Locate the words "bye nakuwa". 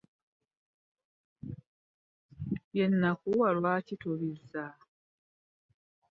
2.71-3.47